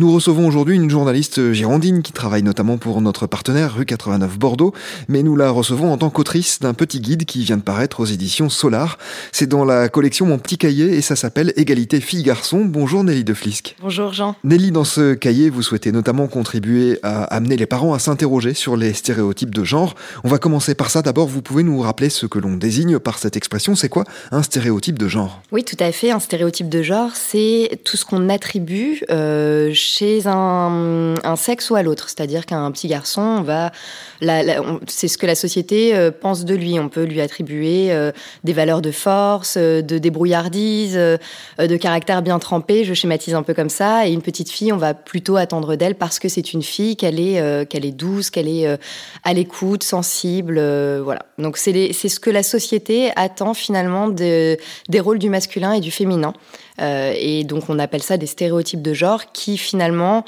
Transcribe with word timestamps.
Nous 0.00 0.14
recevons 0.14 0.48
aujourd'hui 0.48 0.76
une 0.76 0.88
journaliste 0.88 1.52
girondine 1.52 2.00
qui 2.00 2.12
travaille 2.12 2.42
notamment 2.42 2.78
pour 2.78 3.02
notre 3.02 3.26
partenaire 3.26 3.74
rue 3.74 3.84
89 3.84 4.38
Bordeaux, 4.38 4.72
mais 5.08 5.22
nous 5.22 5.36
la 5.36 5.50
recevons 5.50 5.92
en 5.92 5.98
tant 5.98 6.08
qu'autrice 6.08 6.58
d'un 6.58 6.72
petit 6.72 7.00
guide 7.00 7.26
qui 7.26 7.44
vient 7.44 7.58
de 7.58 7.62
paraître 7.62 8.00
aux 8.00 8.06
éditions 8.06 8.48
Solar. 8.48 8.96
C'est 9.30 9.46
dans 9.46 9.62
la 9.66 9.90
collection 9.90 10.24
Mon 10.24 10.38
petit 10.38 10.56
cahier 10.56 10.94
et 10.94 11.02
ça 11.02 11.16
s'appelle 11.16 11.52
Égalité 11.56 12.00
filles-garçons. 12.00 12.64
Bonjour 12.64 13.04
Nelly 13.04 13.24
de 13.24 13.34
Flisque. 13.34 13.76
Bonjour 13.82 14.14
Jean. 14.14 14.36
Nelly, 14.42 14.70
dans 14.70 14.84
ce 14.84 15.12
cahier, 15.12 15.50
vous 15.50 15.60
souhaitez 15.60 15.92
notamment 15.92 16.28
contribuer 16.28 16.98
à 17.02 17.24
amener 17.24 17.58
les 17.58 17.66
parents 17.66 17.92
à 17.92 17.98
s'interroger 17.98 18.54
sur 18.54 18.78
les 18.78 18.94
stéréotypes 18.94 19.54
de 19.54 19.64
genre. 19.64 19.96
On 20.24 20.28
va 20.30 20.38
commencer 20.38 20.74
par 20.74 20.88
ça. 20.88 21.02
D'abord, 21.02 21.28
vous 21.28 21.42
pouvez 21.42 21.62
nous 21.62 21.78
rappeler 21.78 22.08
ce 22.08 22.24
que 22.24 22.38
l'on 22.38 22.56
désigne 22.56 22.98
par 23.00 23.18
cette 23.18 23.36
expression. 23.36 23.74
C'est 23.74 23.90
quoi 23.90 24.04
un 24.32 24.42
stéréotype 24.42 24.98
de 24.98 25.08
genre? 25.08 25.42
Oui, 25.52 25.62
tout 25.62 25.76
à 25.78 25.92
fait. 25.92 26.10
Un 26.10 26.20
stéréotype 26.20 26.70
de 26.70 26.82
genre, 26.82 27.10
c'est 27.14 27.78
tout 27.84 27.98
ce 27.98 28.06
qu'on 28.06 28.30
attribue 28.30 29.02
euh, 29.10 29.68
chez 29.74 29.89
un, 30.26 31.14
un, 31.22 31.36
sexe 31.36 31.70
ou 31.70 31.76
à 31.76 31.82
l'autre. 31.82 32.08
C'est-à-dire 32.08 32.46
qu'un 32.46 32.70
petit 32.70 32.88
garçon 32.88 33.42
va, 33.42 33.72
c'est 34.86 35.08
ce 35.08 35.18
que 35.18 35.26
la 35.26 35.34
société 35.34 35.94
euh, 35.94 36.10
pense 36.10 36.44
de 36.44 36.54
lui. 36.54 36.78
On 36.78 36.88
peut 36.88 37.04
lui 37.04 37.20
attribuer 37.20 37.92
euh, 37.92 38.12
des 38.44 38.52
valeurs 38.52 38.82
de 38.82 38.90
force, 38.90 39.54
euh, 39.56 39.82
de 39.82 39.98
débrouillardise, 39.98 40.94
de 40.94 41.76
caractère 41.76 42.22
bien 42.22 42.38
trempé. 42.38 42.84
Je 42.84 42.94
schématise 42.94 43.34
un 43.34 43.42
peu 43.42 43.54
comme 43.54 43.70
ça. 43.70 44.06
Et 44.06 44.12
une 44.12 44.22
petite 44.22 44.50
fille, 44.50 44.72
on 44.72 44.76
va 44.76 44.94
plutôt 44.94 45.36
attendre 45.36 45.76
d'elle 45.76 45.94
parce 45.94 46.18
que 46.18 46.28
c'est 46.28 46.52
une 46.52 46.62
fille, 46.62 46.96
qu'elle 46.96 47.20
est, 47.20 47.68
qu'elle 47.68 47.84
est 47.84 47.92
douce, 47.92 48.30
qu'elle 48.30 48.48
est 48.48 48.78
à 49.24 49.32
l'écoute, 49.32 49.82
sensible. 49.82 50.60
voilà. 51.02 51.26
Donc 51.38 51.56
c'est 51.56 51.92
ce 51.92 52.20
que 52.20 52.30
la 52.30 52.42
société 52.42 53.10
attend 53.16 53.54
finalement 53.54 54.08
de, 54.08 54.56
des 54.88 55.00
rôles 55.00 55.18
du 55.18 55.30
masculin 55.30 55.72
et 55.72 55.80
du 55.80 55.90
féminin. 55.90 56.32
Euh, 56.80 57.14
et 57.16 57.44
donc 57.44 57.68
on 57.68 57.78
appelle 57.78 58.02
ça 58.02 58.16
des 58.16 58.26
stéréotypes 58.26 58.82
de 58.82 58.94
genre 58.94 59.32
qui 59.32 59.58
finalement 59.58 60.24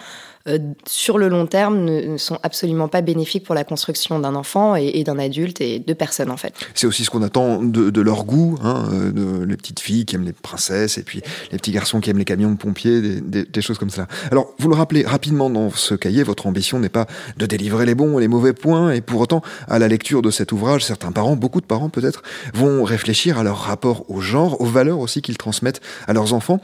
euh, 0.49 0.59
sur 0.87 1.19
le 1.19 1.29
long 1.29 1.47
terme, 1.47 1.85
ne, 1.85 2.17
sont 2.17 2.39
absolument 2.43 2.89
pas 2.89 3.01
bénéfiques 3.01 3.45
pour 3.45 3.55
la 3.55 3.65
construction 3.65 4.19
d'un 4.19 4.35
enfant 4.35 4.75
et, 4.77 5.05
d'un 5.05 5.19
adulte 5.19 5.61
et 5.61 5.79
de 5.79 5.93
personnes 5.93 6.31
en 6.31 6.37
fait. 6.37 6.55
C'est 6.75 6.87
aussi 6.87 7.05
ce 7.05 7.11
qu'on 7.11 7.23
attend 7.23 7.63
de, 7.63 8.01
leur 8.01 8.25
goût, 8.25 8.59
hein, 8.63 8.85
euh, 8.93 9.13
de, 9.13 9.45
les 9.45 9.57
petites 9.57 9.81
filles 9.81 10.05
qui 10.05 10.17
aiment 10.17 10.25
les 10.25 10.33
princesses 10.33 10.99
et 10.99 11.03
puis 11.03 11.21
les 11.51 11.59
petits 11.59 11.73
garçons 11.73 12.01
qui 12.01 12.11
aiment 12.11 12.19
les 12.19 12.25
camions 12.25 12.51
de 12.51 12.57
pompiers, 12.57 13.01
des, 13.01 13.63
choses 13.63 13.79
comme 13.79 13.91
ça. 13.91 14.09
Alors, 14.33 14.55
vous 14.59 14.69
le 14.69 14.75
rappelez 14.75 15.05
rapidement 15.05 15.49
dans 15.49 15.71
ce 15.71 15.95
cahier, 15.95 16.25
votre 16.25 16.47
ambition 16.47 16.81
n'est 16.81 16.89
pas 16.89 17.07
de 17.37 17.47
délivrer 17.47 17.87
les 17.87 17.95
bons 17.95 18.19
et 18.19 18.23
les 18.23 18.29
mauvais 18.29 18.53
points, 18.53 18.93
et 18.93 19.01
pour 19.01 19.21
autant, 19.21 19.43
à 19.69 19.79
la 19.79 19.87
lecture 19.87 20.23
de 20.23 20.31
cet 20.31 20.51
ouvrage, 20.51 20.85
certains 20.85 21.13
parents, 21.13 21.37
beaucoup 21.37 21.61
de 21.61 21.67
parents 21.67 21.91
peut-être, 21.91 22.23
vont 22.55 22.83
réfléchir 22.83 23.39
à 23.39 23.45
leur 23.45 23.59
rapport 23.59 24.05
au 24.11 24.21
genre, 24.21 24.61
aux 24.61 24.67
valeurs 24.67 24.99
aussi 24.99 25.23
qu'ils 25.23 25.39
transmettent 25.39 25.81
à 26.09 26.13
leurs 26.13 26.33
enfants. 26.33 26.61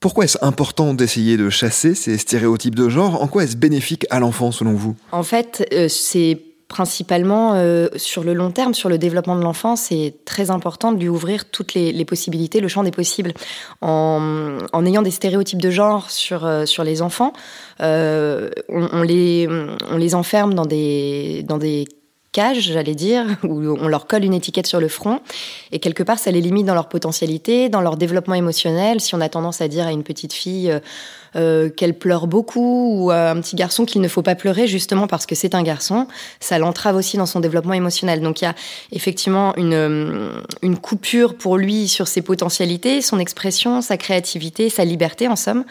Pourquoi 0.00 0.24
est-ce 0.24 0.38
important 0.40 0.94
d'essayer 0.94 1.36
de 1.36 1.50
chasser 1.50 1.94
ces 1.94 2.16
stéréotypes 2.16 2.74
de 2.74 2.88
genre? 2.88 3.22
En 3.22 3.28
quoi 3.28 3.44
est-ce 3.44 3.54
bénéfique 3.54 4.06
à 4.08 4.18
l'enfant 4.18 4.50
selon 4.50 4.72
vous? 4.72 4.96
En 5.12 5.22
fait, 5.22 5.68
euh, 5.74 5.88
c'est 5.88 6.40
principalement 6.68 7.52
euh, 7.52 7.88
sur 7.96 8.24
le 8.24 8.32
long 8.32 8.50
terme, 8.50 8.72
sur 8.72 8.88
le 8.88 8.96
développement 8.96 9.36
de 9.36 9.42
l'enfant, 9.42 9.76
c'est 9.76 10.14
très 10.24 10.50
important 10.50 10.92
de 10.92 11.00
lui 11.00 11.08
ouvrir 11.08 11.50
toutes 11.50 11.74
les, 11.74 12.04
possibilités, 12.06 12.60
le 12.60 12.68
champ 12.68 12.82
des 12.82 12.92
possibles. 12.92 13.34
En, 13.82 14.60
ayant 14.86 15.02
des 15.02 15.10
stéréotypes 15.10 15.60
de 15.60 15.70
genre 15.70 16.10
sur, 16.10 16.46
euh, 16.46 16.64
sur 16.64 16.82
les 16.82 17.02
enfants, 17.02 17.34
on, 17.80 19.02
les, 19.02 19.48
on 19.90 19.96
les 19.98 20.14
enferme 20.14 20.54
dans 20.54 20.64
des, 20.64 21.42
dans 21.46 21.58
des 21.58 21.86
cage, 22.32 22.60
j'allais 22.60 22.94
dire, 22.94 23.26
où 23.42 23.76
on 23.80 23.88
leur 23.88 24.06
colle 24.06 24.24
une 24.24 24.34
étiquette 24.34 24.66
sur 24.66 24.80
le 24.80 24.88
front. 24.88 25.20
Et 25.72 25.78
quelque 25.78 26.02
part, 26.02 26.18
ça 26.18 26.30
les 26.30 26.40
limite 26.40 26.66
dans 26.66 26.74
leur 26.74 26.88
potentialité, 26.88 27.68
dans 27.68 27.80
leur 27.80 27.96
développement 27.96 28.34
émotionnel. 28.34 29.00
Si 29.00 29.14
on 29.14 29.20
a 29.20 29.28
tendance 29.28 29.60
à 29.60 29.68
dire 29.68 29.86
à 29.86 29.92
une 29.92 30.02
petite 30.02 30.32
fille, 30.32 30.70
euh, 30.70 30.80
euh, 31.36 31.68
qu'elle 31.70 31.94
pleure 31.94 32.26
beaucoup 32.26 33.04
ou 33.04 33.12
un 33.12 33.40
petit 33.40 33.54
garçon 33.54 33.84
qu'il 33.84 34.00
ne 34.00 34.08
faut 34.08 34.22
pas 34.22 34.34
pleurer 34.34 34.66
justement 34.66 35.06
parce 35.06 35.26
que 35.26 35.36
c'est 35.36 35.54
un 35.54 35.62
garçon, 35.62 36.08
ça 36.40 36.58
l'entrave 36.58 36.96
aussi 36.96 37.18
dans 37.18 37.26
son 37.26 37.38
développement 37.38 37.74
émotionnel. 37.74 38.20
Donc 38.20 38.40
il 38.40 38.46
y 38.46 38.48
a 38.48 38.54
effectivement 38.90 39.54
une, 39.56 39.74
euh, 39.74 40.74
coupure 40.82 41.34
pour 41.34 41.56
lui 41.56 41.86
sur 41.86 42.08
ses 42.08 42.22
potentialités, 42.22 43.00
son 43.00 43.20
expression, 43.20 43.80
sa 43.80 43.96
créativité, 43.96 44.70
sa 44.70 44.84
liberté 44.84 45.28
en 45.28 45.36
somme, 45.36 45.64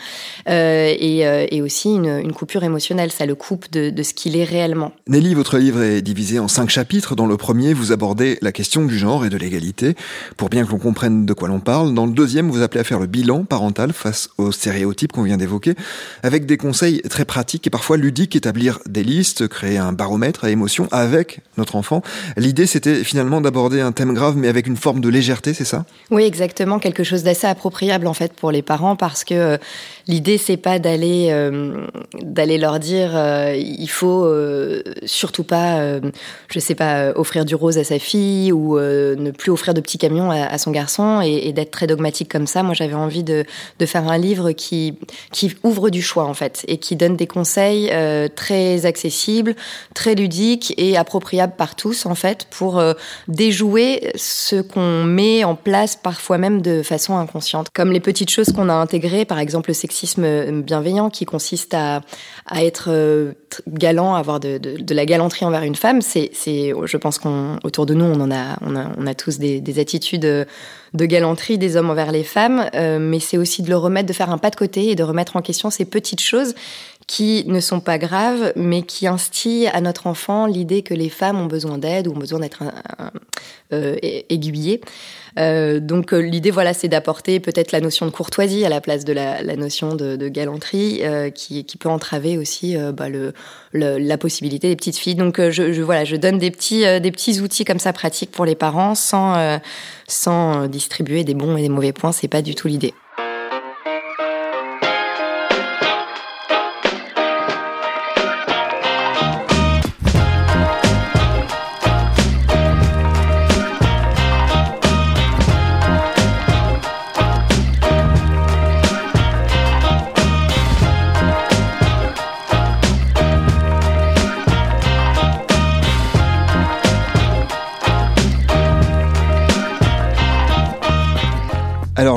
et, 0.48 1.62
aussi 1.62 1.90
une, 1.90 2.20
une, 2.20 2.32
coupure 2.32 2.64
émotionnelle. 2.64 3.12
Ça 3.12 3.26
le 3.26 3.36
coupe 3.36 3.70
de, 3.72 3.90
de 3.90 4.04
ce 4.04 4.14
qu'il 4.14 4.38
est 4.38 4.44
réellement. 4.46 4.94
Nelly, 5.08 5.34
votre 5.34 5.58
livre 5.58 5.82
est 5.82 6.02
divisé 6.02 6.40
en 6.40 6.48
cinq 6.50 6.70
chapitres. 6.70 7.16
Dans 7.16 7.28
le 7.28 7.38
premier, 7.38 7.74
vous 7.74 7.92
abordez 7.92 8.38
la 8.42 8.52
question 8.52 8.86
du 8.86 8.98
genre 8.98 9.26
et 9.26 9.30
de 9.30 9.38
l'égalité 9.38 9.96
pour 10.38 10.50
bien 10.50 10.66
que 10.66 10.72
l'on 10.72 10.80
comprenne 10.80 11.26
de 11.26 11.34
quoi 11.34 11.48
l'on 11.48 11.60
parle. 11.60 11.94
Dans 11.94 12.06
le 12.06 12.12
deuxième, 12.12 12.50
vous 12.50 12.62
appelez 12.62 12.82
à 12.82 12.84
faire 12.84 13.00
le 13.00 13.08
bilan 13.08 13.44
parental 13.46 13.94
face 13.94 14.30
aux 14.38 14.52
stéréotypes 14.52 15.12
qu'on 15.12 15.24
vient 15.24 15.38
d'évoquer 15.38 15.76
avec 16.24 16.46
des 16.46 16.58
conseils 16.58 17.02
très 17.04 17.26
pratiques 17.26 17.68
et 17.68 17.70
parfois 17.70 17.98
ludiques, 17.98 18.36
établir 18.36 18.80
des 18.88 19.04
listes, 19.04 19.48
créer 19.48 19.78
un 19.78 19.94
baromètre 19.94 20.44
à 20.44 20.50
émotions 20.50 20.88
avec 20.92 21.40
notre 21.58 21.76
enfant. 21.76 22.02
L'idée, 22.38 22.66
c'était 22.66 23.04
finalement 23.04 23.42
d'aborder 23.42 23.82
un 23.82 23.92
thème 23.92 24.14
grave, 24.14 24.36
mais 24.38 24.48
avec 24.48 24.68
une 24.68 24.78
forme 24.78 25.02
de 25.02 25.10
légèreté, 25.10 25.54
c'est 25.54 25.66
ça? 25.66 25.86
Oui, 26.12 26.24
exactement, 26.24 26.80
quelque 26.80 27.04
chose 27.04 27.24
d'assez 27.24 27.48
appropriable 27.48 28.08
en 28.08 28.14
fait 28.14 28.34
pour 28.34 28.52
les 28.52 28.62
parents, 28.62 28.96
parce 28.96 29.24
que 29.24 29.34
euh, 29.34 29.58
l'idée, 30.08 30.38
c'est 30.38 30.58
pas 30.58 30.80
d'aller 30.80 31.28
euh, 31.32 31.86
d'aller 32.22 32.58
leur 32.58 32.80
dire 32.80 33.12
euh, 33.16 33.56
il 33.56 33.90
faut 33.90 34.28
surtout 35.06 35.44
pas, 35.44 36.00
je 36.50 36.60
sais 36.60 36.76
pas, 36.76 37.12
offrir 37.16 37.46
du 37.46 37.56
rose 37.56 37.78
à 37.78 37.84
sa 37.84 38.00
fille 38.00 38.52
ou 38.52 38.78
ne 38.78 39.32
plus 39.32 39.52
offrir 39.52 39.74
de 39.74 39.82
petits 39.82 39.98
camions 39.98 40.32
à, 40.32 40.58
son 40.58 40.72
garçon 40.72 41.22
et, 41.24 41.48
et 41.48 41.54
d'être 41.54 41.72
très 41.72 41.88
dogmatique 41.88 42.32
comme 42.32 42.48
ça. 42.48 42.64
Moi, 42.64 42.74
j'avais 42.74 42.94
envie 42.94 43.24
de, 43.24 43.46
de 43.80 43.86
faire 43.86 44.08
un 44.08 44.18
livre 44.18 44.52
qui 44.52 44.98
qui 45.32 45.56
ouvre 45.64 45.90
du 45.90 46.02
choix 46.02 46.26
en 46.26 46.34
fait 46.34 46.64
et 46.68 46.78
qui 46.78 46.96
donne 46.96 47.16
des 47.16 47.28
conseils 47.28 47.90
euh, 47.92 48.28
très 48.34 48.86
accessibles, 48.86 49.56
très 49.94 50.16
ludiques 50.16 50.74
et 50.78 50.98
appropriables 50.98 51.56
par 51.56 51.76
tous 51.76 52.06
en 52.06 52.16
fait 52.16 52.46
pour 52.50 52.80
euh, 52.80 52.94
déjouer 53.28 54.12
ce 54.16 54.62
qu'on 54.62 55.04
met 55.04 55.44
en 55.44 55.56
place 55.56 55.96
parfois 55.96 56.38
même 56.38 56.62
de 56.62 56.82
façon 56.84 57.18
inconsciente, 57.18 57.70
comme 57.74 57.92
les 57.92 58.00
petites 58.00 58.30
choses 58.30 58.52
qu'on 58.52 58.70
a 58.70 58.74
intégrées, 58.74 59.26
par 59.26 59.40
exemple 59.40 59.70
le 59.70 59.74
sexisme 59.74 60.62
bienveillant 60.62 61.10
qui 61.10 61.26
consiste 61.26 61.74
à, 61.74 62.02
à 62.46 62.64
être 62.64 62.90
euh, 62.90 63.34
galant, 63.68 64.16
avoir 64.16 64.40
de, 64.40 64.58
de, 64.58 64.78
de, 64.78 64.94
la 64.94 65.06
galanterie 65.06 65.46
envers 65.46 65.64
une 65.64 65.76
femme. 65.76 66.02
C'est, 66.02 66.29
c'est, 66.34 66.74
je 66.86 66.98
pense 66.98 67.20
qu'on 67.20 67.58
de 67.86 67.94
nous 67.94 68.06
on 68.06 68.20
en 68.20 68.32
a, 68.32 68.58
on 68.62 68.76
a, 68.76 68.92
on 68.98 69.08
a 69.08 69.14
tous 69.14 69.40
des, 69.40 69.62
des 69.62 69.80
attitudes 69.80 70.22
de 70.94 71.06
galanterie 71.06 71.58
des 71.58 71.76
hommes 71.76 71.90
envers 71.90 72.12
les 72.12 72.24
femmes, 72.24 72.70
euh, 72.76 73.00
mais 73.00 73.20
c'est 73.20 73.38
aussi 73.38 73.62
de 73.62 73.70
le 73.70 73.78
remettre, 73.78 74.08
de 74.08 74.14
faire 74.14 74.30
un 74.30 74.38
pas 74.38 74.50
de 74.50 74.56
côté 74.56 74.90
et 74.90 74.96
de 74.96 75.04
remettre 75.04 75.36
en 75.36 75.42
question 75.42 75.70
ces 75.70 75.86
petites 75.86 76.22
choses 76.22 76.56
qui 77.10 77.44
ne 77.48 77.60
sont 77.60 77.80
pas 77.80 77.98
graves, 77.98 78.54
mais 78.56 78.84
qui 78.84 79.08
instillent 79.08 79.66
à 79.66 79.82
notre 79.82 80.06
enfant 80.06 80.46
l'idée 80.46 80.84
que 80.84 80.94
les 80.94 81.10
femmes 81.10 81.42
ont 81.42 81.48
besoin 81.48 81.80
d'aide 81.80 82.08
ou 82.08 82.12
ont 82.12 82.20
besoin 82.20 82.40
d'être 82.40 82.62
euh, 83.74 83.96
aiguillées. 84.30 84.80
Euh, 85.40 85.80
donc 85.80 86.14
euh, 86.14 86.20
l'idée, 86.20 86.52
voilà, 86.52 86.76
c'est 86.76 86.88
d'apporter 86.88 87.40
peut-être 87.40 87.72
la 87.72 87.82
notion 87.82 88.06
de 88.06 88.12
courtoisie 88.12 88.64
à 88.64 88.70
la 88.70 88.80
place 88.80 89.06
de 89.06 89.14
la, 89.14 89.42
la 89.42 89.56
notion 89.56 89.96
de, 89.96 90.18
de 90.18 90.28
galanterie, 90.28 91.00
euh, 91.02 91.32
qui, 91.32 91.66
qui, 91.66 91.78
peut 91.78 91.90
entraver 91.90 92.38
aussi 92.38 92.78
euh, 92.78 92.92
bah, 92.92 93.10
le, 93.10 93.34
le, 93.72 93.98
la 93.98 94.20
possibilité 94.20 94.70
des 94.70 94.76
petites 94.76 94.98
filles. 94.98 95.16
Donc 95.16 95.42
je, 95.42 95.74
je, 95.74 95.82
voilà, 95.82 96.06
je 96.06 96.16
donne 96.16 96.38
des 96.38 96.52
petits, 96.52 96.82
des 97.02 97.12
petits 97.12 97.42
outils 97.42 97.66
comme 97.66 97.80
ça 97.80 97.92
pratiques 97.92 98.30
pour 98.30 98.46
les 98.46 98.56
parents, 98.56 98.94
sans, 98.94 99.60
sans 100.08 100.68
distribuer 100.68 101.24
des 101.24 101.34
bons 101.34 101.58
et 101.58 101.64
des 101.64 101.70
mauvais 101.70 101.92
points. 101.92 102.12
C'est 102.12 102.28
pas 102.28 102.44
du 102.44 102.54
tout 102.54 102.68
l'idée. 102.68 102.94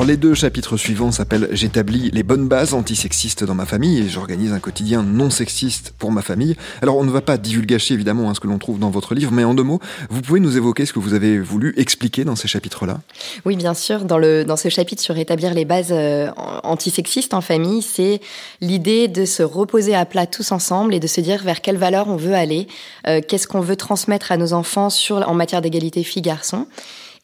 Les 0.05 0.17
deux 0.17 0.33
chapitres 0.33 0.75
suivants 0.75 1.11
s'appellent 1.13 1.47
J'établis 1.53 2.11
les 2.11 2.23
bonnes 2.23 2.49
bases 2.49 2.73
antisexistes 2.73 3.45
dans 3.45 3.55
ma 3.55 3.65
famille 3.65 3.99
et 3.99 4.09
j'organise 4.09 4.51
un 4.51 4.59
quotidien 4.59 5.01
non 5.01 5.29
sexiste 5.29 5.93
pour 5.97 6.11
ma 6.11 6.21
famille. 6.21 6.57
Alors 6.81 6.97
on 6.97 7.05
ne 7.05 7.09
va 7.09 7.21
pas 7.21 7.37
divulgacher 7.37 7.93
évidemment 7.93 8.29
hein, 8.29 8.33
ce 8.33 8.41
que 8.41 8.47
l'on 8.47 8.57
trouve 8.57 8.79
dans 8.79 8.89
votre 8.89 9.15
livre, 9.15 9.31
mais 9.31 9.45
en 9.45 9.53
deux 9.53 9.63
mots, 9.63 9.79
vous 10.09 10.21
pouvez 10.21 10.41
nous 10.41 10.57
évoquer 10.57 10.85
ce 10.85 10.91
que 10.91 10.99
vous 10.99 11.13
avez 11.13 11.39
voulu 11.39 11.73
expliquer 11.77 12.25
dans 12.25 12.35
ces 12.35 12.49
chapitres-là? 12.49 12.99
Oui, 13.45 13.55
bien 13.55 13.73
sûr. 13.73 14.03
Dans, 14.03 14.17
le, 14.17 14.43
dans 14.43 14.57
ce 14.57 14.67
chapitre 14.67 15.01
sur 15.01 15.17
établir 15.17 15.53
les 15.53 15.63
bases 15.63 15.91
euh, 15.91 16.29
antisexistes 16.63 17.33
en 17.33 17.41
famille, 17.41 17.81
c'est 17.81 18.19
l'idée 18.59 19.07
de 19.07 19.23
se 19.23 19.41
reposer 19.41 19.95
à 19.95 20.05
plat 20.05 20.27
tous 20.27 20.51
ensemble 20.51 20.93
et 20.93 20.99
de 20.99 21.07
se 21.07 21.21
dire 21.21 21.41
vers 21.43 21.61
quelles 21.61 21.77
valeurs 21.77 22.09
on 22.09 22.17
veut 22.17 22.35
aller, 22.35 22.67
euh, 23.07 23.21
qu'est-ce 23.25 23.47
qu'on 23.47 23.61
veut 23.61 23.77
transmettre 23.77 24.33
à 24.33 24.37
nos 24.37 24.51
enfants 24.51 24.89
sur, 24.89 25.27
en 25.27 25.33
matière 25.33 25.61
d'égalité 25.61 26.03
filles-garçons 26.03 26.67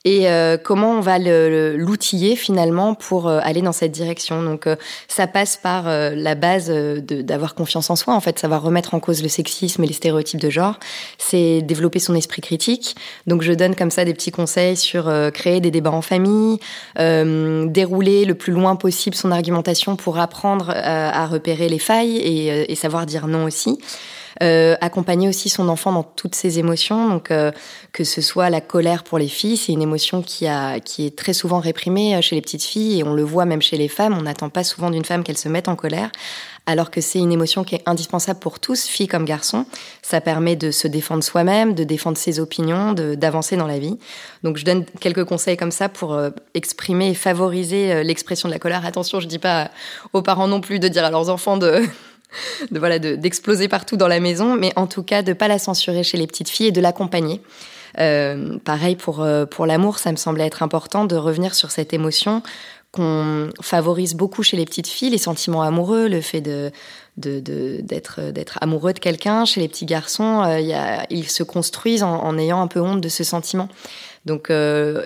et 0.06 0.30
euh, 0.30 0.56
comment 0.58 0.94
on 0.94 1.02
va 1.02 1.20
l'outiller 1.20 2.38
finalement 2.38 2.94
pour 2.94 3.28
euh, 3.28 3.42
aller 3.44 3.62
dans 3.62 3.74
cette 3.74 3.92
direction? 3.92 4.42
Donc 4.42 4.66
euh, 4.66 4.78
ça 5.10 5.28
passe 5.28 5.58
par 5.58 5.90
la 5.90 6.36
base 6.36 6.70
d'avoir 6.70 7.54
confiance 7.54 7.90
en 7.90 7.98
soi, 7.98 8.14
en 8.14 8.22
fait, 8.22 8.46
va 8.46 8.58
remettre 8.58 8.94
en 8.94 9.02
cause 9.02 9.22
le 9.22 9.28
sexisme 9.28 9.84
et 9.84 9.88
les 9.88 9.94
stéréotypes 9.94 10.40
de 10.40 10.50
genre, 10.50 10.80
c'est 11.18 11.62
développer 11.62 12.00
son 12.00 12.16
esprit 12.16 12.42
critique. 12.42 12.96
Donc 13.28 13.42
je 13.42 13.52
donne 13.52 13.76
comme 13.76 13.92
ça 13.92 14.06
des 14.06 14.14
petits 14.14 14.32
conseils 14.32 14.78
sur 14.78 15.12
créer 15.34 15.60
des 15.60 15.72
débats 15.72 15.92
en 15.92 16.02
famille, 16.02 16.60
dérouler 16.96 18.26
le 18.26 18.36
plus 18.36 18.54
loin 18.54 18.76
possible 18.76 19.16
son 19.16 19.32
argumentation 19.32 19.96
pour 19.96 20.18
apprendre 20.18 20.70
à 20.70 21.28
repérer 21.28 21.68
les 21.70 21.80
failles 21.80 22.18
et, 22.18 22.72
et 22.72 22.76
savoir 22.76 23.06
dire 23.06 23.28
non 23.28 23.44
aussi. 23.44 23.78
Euh, 24.42 24.76
accompagner 24.82 25.28
aussi 25.28 25.50
son 25.50 25.70
enfant 25.70 25.92
dans 25.92 26.04
toutes 26.04 26.36
ses 26.36 26.60
émotions. 26.60 27.10
Donc, 27.10 27.32
euh, 27.32 27.52
que 27.92 28.04
ce 28.04 28.22
soit 28.22 28.50
la 28.50 28.62
colère 28.62 29.04
pour 29.04 29.18
les 29.18 29.28
filles, 29.28 29.58
c'est 29.58 29.72
une 29.72 29.82
émotion 29.82 30.22
qui, 30.22 30.48
a, 30.48 30.80
qui 30.80 31.06
est 31.06 31.18
très 31.18 31.34
souvent 31.34 31.60
réprimée 31.60 32.16
euh, 32.16 32.22
chez 32.22 32.36
les 32.36 32.42
petites 32.42 32.64
filles 32.64 33.00
et 33.00 33.04
on 33.04 33.14
le 33.14 33.24
voit 33.24 33.46
même 33.46 33.62
chez 33.62 33.78
les 33.78 33.88
femmes. 33.88 34.16
On 34.18 34.22
n'attend 34.22 34.50
pas 34.50 34.64
souvent 34.64 34.92
d'une 34.92 35.06
femme 35.06 35.24
qu'elle 35.24 35.38
se 35.38 35.50
mette 35.50 35.68
en 35.68 35.76
colère 35.76 36.12
alors 36.66 36.92
que 36.92 37.02
c'est 37.02 37.18
une 37.18 37.32
émotion 37.32 37.64
qui 37.64 37.74
est 37.74 37.82
indispensable 37.88 38.40
pour 38.40 38.60
tous, 38.60 38.86
filles 38.86 39.08
comme 39.08 39.26
garçons. 39.26 39.66
Ça 40.04 40.22
permet 40.22 40.56
de 40.56 40.70
se 40.70 40.88
défendre 40.88 41.24
soi-même, 41.24 41.74
de 41.74 41.84
défendre 41.84 42.16
ses 42.16 42.40
opinions, 42.40 42.94
d'avancer 42.94 43.58
dans 43.58 43.66
la 43.66 43.80
vie. 43.80 43.98
Donc 44.44 44.58
je 44.58 44.66
donne 44.66 44.86
quelques 45.00 45.24
conseils 45.24 45.58
comme 45.58 45.72
ça 45.72 45.90
pour 45.90 46.22
exprimer 46.54 47.10
et 47.10 47.14
favoriser 47.16 48.04
l'expression 48.04 48.50
de 48.50 48.54
la 48.54 48.60
colère. 48.60 48.86
Attention, 48.86 49.20
je 49.20 49.28
dis 49.28 49.40
pas 49.40 49.72
aux 50.14 50.22
parents 50.22 50.48
non 50.48 50.62
plus 50.62 50.78
de 50.78 50.88
dire 50.88 51.04
à 51.04 51.10
leurs 51.10 51.32
enfants 51.32 51.58
de 51.58 51.82
de 52.72 52.80
voilà 52.80 53.00
d'exploser 53.00 53.68
partout 53.68 53.98
dans 53.98 54.08
la 54.08 54.20
maison, 54.20 54.56
mais 54.56 54.72
en 54.76 54.88
tout 54.88 55.04
cas 55.04 55.22
de 55.22 55.34
pas 55.34 55.48
la 55.48 55.60
censurer 55.60 56.04
chez 56.04 56.18
les 56.18 56.28
petites 56.28 56.50
filles 56.50 56.68
et 56.68 56.72
de 56.72 56.82
l'accompagner. 56.82 57.42
Euh, 57.98 58.58
pareil 58.60 58.96
pour 58.96 59.22
euh, 59.22 59.46
pour 59.46 59.66
l'amour, 59.66 60.00
ça 60.00 60.12
me 60.12 60.18
semblait 60.18 60.46
être 60.46 60.64
important 60.64 61.06
de 61.06 61.16
revenir 61.16 61.56
sur 61.56 61.72
cette 61.72 61.94
émotion 61.94 62.44
qu'on 62.92 63.50
favorise 63.62 64.16
beaucoup 64.16 64.42
chez 64.42 64.58
les 64.58 64.66
petites 64.66 64.88
filles, 64.88 65.12
les 65.12 65.20
sentiments 65.20 65.62
amoureux, 65.62 66.08
le 66.08 66.22
fait 66.22 66.42
de 66.42 66.72
d'être 67.18 68.32
d'être 68.32 68.58
amoureux 68.62 68.94
de 68.94 69.00
quelqu'un. 69.00 69.46
Chez 69.46 69.60
les 69.62 69.68
petits 69.68 69.86
garçons, 69.86 70.44
euh, 70.44 70.60
ils 71.10 71.30
se 71.30 71.44
construisent 71.44 72.04
en, 72.04 72.38
ayant 72.38 72.62
un 72.62 72.68
peu 72.68 72.80
honte 72.80 73.02
de 73.02 73.10
ce 73.10 73.24
sentiment. 73.24 73.68
Donc 74.26 74.52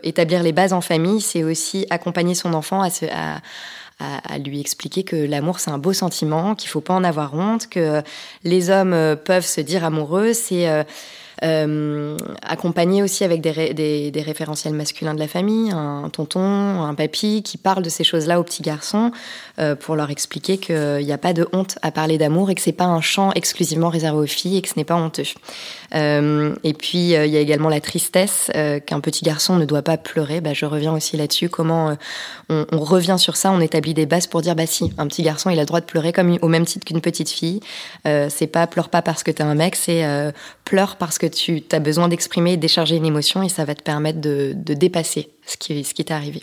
établir 0.04 0.44
les 0.44 0.52
bases 0.52 0.74
en 0.74 0.82
famille, 0.82 1.22
c'est 1.22 1.44
aussi 1.44 1.86
accompagner 1.90 2.36
son 2.36 2.54
enfant 2.54 2.82
à 2.82 2.90
à, 4.00 4.38
lui 4.38 4.60
expliquer 4.60 5.04
que 5.04 5.16
l'amour 5.16 5.60
c'est 5.60 5.72
un 5.72 5.78
beau 5.78 5.94
sentiment, 5.94 6.56
qu'il 6.56 6.70
faut 6.70 6.82
pas 6.82 6.94
en 6.94 7.04
avoir 7.04 7.34
honte, 7.34 7.68
que 7.70 8.02
les 8.44 8.70
hommes 8.70 8.94
euh, 8.94 9.16
peuvent 9.16 9.46
se 9.46 9.62
dire 9.62 9.86
amoureux, 9.86 10.34
c'est 10.34 10.86
euh, 11.44 12.16
accompagné 12.42 13.04
aussi 13.04 13.24
avec 13.24 13.42
des, 13.42 14.24
référentiels 14.26 14.74
masculins 14.74 15.14
de 15.14 15.20
la 15.20 15.28
famille, 15.28 15.72
un 15.72 16.10
tonton, 16.10 16.84
un 16.84 16.94
papy 16.94 17.44
qui 17.44 17.58
parle 17.58 17.84
de 17.84 17.90
ces 17.90 18.04
choses-là 18.04 18.40
aux 18.40 18.44
petits 18.44 18.64
garçons 18.64 19.12
euh, 19.60 19.76
pour 19.76 19.96
leur 19.96 20.10
expliquer 20.10 20.58
qu'il 20.58 21.06
n'y 21.06 21.12
a 21.12 21.18
pas 21.18 21.34
de 21.34 21.48
honte 21.52 21.78
à 21.82 21.92
parler 21.92 22.18
d'amour 22.18 22.50
et 22.50 22.56
que 22.56 22.62
c'est 22.62 22.72
pas 22.72 22.86
un 22.86 23.02
champ 23.02 23.32
exclusivement 23.34 23.90
réservé 23.90 24.20
aux 24.20 24.28
filles 24.28 24.58
et 24.58 24.62
que 24.62 24.70
ce 24.70 24.76
n'est 24.78 24.86
pas 24.86 24.96
honteux. 24.96 25.24
Euh, 25.94 26.56
et 26.64 26.74
puis 26.74 27.16
euh, 27.16 27.26
il 27.26 27.32
y 27.34 27.38
a 27.38 27.40
également 27.40 27.70
la 27.70 27.82
tristesse 27.82 28.50
qu'un 28.86 29.00
petit 29.00 29.26
garçon 29.26 29.58
ne 29.58 29.66
doit 29.66 29.82
pas 29.82 29.98
pleurer. 29.98 30.42
Bah, 30.42 30.54
je 30.54 30.66
reviens 30.66 30.94
aussi 30.94 31.18
là-dessus. 31.18 31.50
Comment 31.50 31.96
on, 32.50 32.66
on, 32.72 32.80
revient 32.80 33.16
sur 33.18 33.36
ça, 33.36 33.52
on 33.52 33.60
établit 33.60 33.94
des 33.94 34.06
bases 34.06 34.28
pour 34.28 34.42
dire 34.42 34.56
bah 34.56 34.66
si, 34.66 34.94
un 34.98 35.08
petit 35.08 35.24
garçon 35.24 35.50
il 35.50 35.58
a 35.58 35.62
le 35.62 35.68
droit 35.68 35.82
de 35.82 35.86
pleurer 35.86 36.14
comme 36.14 36.38
au 36.42 36.48
même 36.48 36.66
titre 36.66 36.86
qu'une 36.86 37.02
petite 37.02 37.30
fille. 37.30 37.60
c'est 38.06 38.48
pas 38.48 38.68
pleure 38.68 38.90
pas 38.90 39.02
parce 39.02 39.24
que 39.24 39.32
t'es 39.32 39.44
un 39.44 39.56
mec, 39.56 39.76
c'est 39.76 40.04
pleure 40.66 40.96
parce 40.96 41.18
que 41.18 41.28
tu 41.34 41.64
as 41.72 41.80
besoin 41.80 42.08
d'exprimer 42.08 42.54
et 42.54 42.58
décharger 42.58 42.96
une 42.96 43.06
émotion 43.06 43.44
et 43.44 43.50
ça 43.50 43.66
va 43.66 43.76
te 43.76 43.84
permettre 43.84 44.22
de, 44.22 44.54
de 44.56 44.74
dépasser 44.74 45.33
ce 45.46 45.58
qui, 45.58 45.84
ce 45.84 45.94
qui 45.94 46.06
t'est 46.06 46.14
arrivé. 46.14 46.42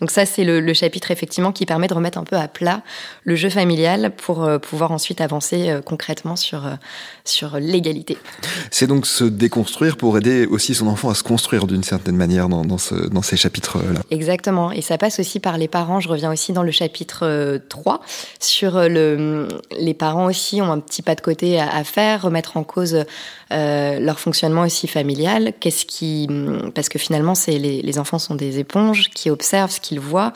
Donc 0.00 0.10
ça, 0.10 0.26
c'est 0.26 0.44
le, 0.44 0.60
le, 0.60 0.74
chapitre 0.74 1.10
effectivement 1.10 1.52
qui 1.52 1.66
permet 1.66 1.86
de 1.86 1.94
remettre 1.94 2.18
un 2.18 2.24
peu 2.24 2.36
à 2.36 2.48
plat 2.48 2.82
le 3.24 3.36
jeu 3.36 3.48
familial 3.48 4.12
pour 4.16 4.42
euh, 4.42 4.58
pouvoir 4.58 4.90
ensuite 4.90 5.20
avancer 5.20 5.68
euh, 5.68 5.80
concrètement 5.80 6.36
sur, 6.36 6.66
euh, 6.66 6.74
sur 7.24 7.58
l'égalité. 7.58 8.18
C'est 8.70 8.86
donc 8.86 9.06
se 9.06 9.24
déconstruire 9.24 9.96
pour 9.96 10.16
aider 10.18 10.46
aussi 10.46 10.74
son 10.74 10.88
enfant 10.88 11.10
à 11.10 11.14
se 11.14 11.22
construire 11.22 11.66
d'une 11.66 11.84
certaine 11.84 12.16
manière 12.16 12.48
dans, 12.48 12.64
dans, 12.64 12.78
ce, 12.78 12.94
dans 12.94 13.22
ces 13.22 13.36
chapitres-là. 13.36 14.00
Exactement. 14.10 14.72
Et 14.72 14.82
ça 14.82 14.98
passe 14.98 15.20
aussi 15.20 15.38
par 15.38 15.56
les 15.56 15.68
parents. 15.68 16.00
Je 16.00 16.08
reviens 16.08 16.32
aussi 16.32 16.52
dans 16.52 16.64
le 16.64 16.72
chapitre 16.72 17.60
3 17.68 18.00
sur 18.40 18.80
le, 18.88 19.46
les 19.78 19.94
parents 19.94 20.26
aussi 20.26 20.60
ont 20.60 20.72
un 20.72 20.80
petit 20.80 21.02
pas 21.02 21.14
de 21.14 21.20
côté 21.20 21.60
à, 21.60 21.70
à 21.72 21.84
faire, 21.84 22.22
remettre 22.22 22.56
en 22.56 22.64
cause 22.64 23.04
leur 23.50 24.20
fonctionnement 24.20 24.62
aussi 24.62 24.86
familial. 24.86 25.52
Qu'est-ce 25.60 25.84
qui, 25.84 26.28
parce 26.74 26.88
que 26.88 26.98
finalement, 26.98 27.34
c'est 27.34 27.58
les, 27.58 27.82
les 27.82 27.98
enfants 27.98 28.18
sont 28.18 28.34
des 28.40 28.58
éponges 28.58 29.08
qui 29.10 29.30
observent 29.30 29.70
ce 29.70 29.80
qu'ils 29.80 30.00
voient 30.00 30.32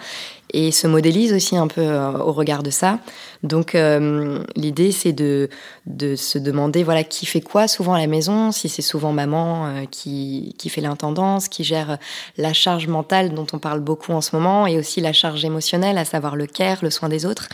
et 0.54 0.70
se 0.70 0.86
modélisent 0.86 1.32
aussi 1.32 1.56
un 1.56 1.66
peu 1.66 1.82
euh, 1.82 2.12
au 2.12 2.32
regard 2.32 2.62
de 2.62 2.70
ça. 2.70 3.00
Donc 3.42 3.74
euh, 3.74 4.38
l'idée 4.54 4.92
c'est 4.92 5.12
de, 5.12 5.50
de 5.86 6.14
se 6.14 6.38
demander 6.38 6.84
voilà 6.84 7.02
qui 7.02 7.26
fait 7.26 7.40
quoi 7.40 7.66
souvent 7.66 7.94
à 7.94 7.98
la 7.98 8.06
maison, 8.06 8.52
si 8.52 8.68
c'est 8.68 8.80
souvent 8.80 9.12
maman 9.12 9.66
euh, 9.66 9.84
qui, 9.90 10.54
qui 10.56 10.68
fait 10.68 10.80
l'intendance, 10.80 11.48
qui 11.48 11.64
gère 11.64 11.98
la 12.38 12.52
charge 12.52 12.86
mentale 12.86 13.34
dont 13.34 13.46
on 13.52 13.58
parle 13.58 13.80
beaucoup 13.80 14.12
en 14.12 14.20
ce 14.20 14.34
moment 14.36 14.66
et 14.66 14.78
aussi 14.78 15.00
la 15.00 15.12
charge 15.12 15.44
émotionnelle, 15.44 15.98
à 15.98 16.04
savoir 16.04 16.36
le 16.36 16.46
care, 16.46 16.78
le 16.82 16.90
soin 16.90 17.08
des 17.08 17.26
autres. 17.26 17.48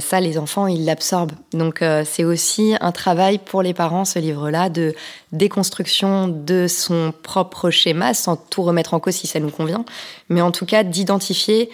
Ça, 0.00 0.20
les 0.20 0.38
enfants, 0.38 0.68
ils 0.68 0.86
l'absorbent. 0.86 1.34
Donc, 1.52 1.84
c'est 2.06 2.24
aussi 2.24 2.74
un 2.80 2.92
travail 2.92 3.36
pour 3.36 3.60
les 3.60 3.74
parents, 3.74 4.06
ce 4.06 4.18
livre-là, 4.18 4.70
de 4.70 4.94
déconstruction 5.32 6.28
de 6.28 6.66
son 6.66 7.12
propre 7.22 7.68
schéma, 7.68 8.14
sans 8.14 8.36
tout 8.36 8.62
remettre 8.62 8.94
en 8.94 9.00
cause 9.00 9.16
si 9.16 9.26
ça 9.26 9.38
nous 9.38 9.50
convient, 9.50 9.84
mais 10.30 10.40
en 10.40 10.50
tout 10.50 10.64
cas 10.64 10.82
d'identifier 10.82 11.68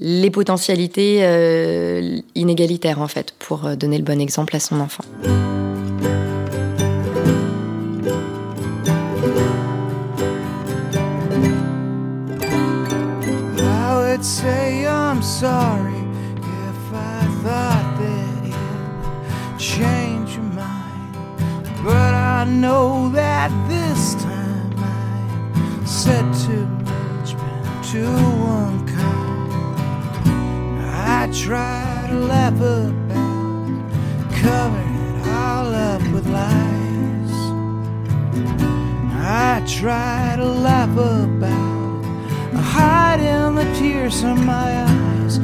les 0.00 0.30
potentialités 0.30 1.20
euh, 1.22 2.20
inégalitaires, 2.34 3.00
en 3.00 3.08
fait, 3.08 3.34
pour 3.38 3.66
euh, 3.66 3.76
donner 3.76 3.98
le 3.98 4.04
bon 4.04 4.20
exemple 4.20 4.54
à 4.54 4.60
son 4.60 4.80
enfant. 4.80 5.04
I 31.28 31.30
try 31.30 32.06
to 32.08 32.14
laugh 32.20 32.54
about, 32.54 33.90
cover 34.32 34.80
it 34.80 35.28
all 35.28 35.74
up 35.74 36.00
with 36.10 36.26
lies. 36.26 37.32
I 39.12 39.62
try 39.68 40.36
to 40.38 40.46
laugh 40.46 40.90
about, 40.90 42.04
hiding 42.54 43.56
the 43.56 43.64
tears 43.78 44.22
from 44.22 44.46
my 44.46 44.84
eyes. 44.84 45.38